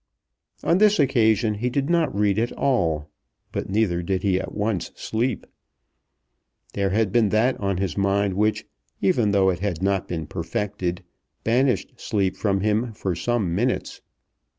[0.63, 3.11] On this occasion he did not read at all,
[3.51, 5.45] but neither did he at once sleep.
[6.73, 8.65] There had been that on his mind which,
[8.99, 11.03] even though it had not been perfected,
[11.43, 14.01] banished sleep from him for some minutes.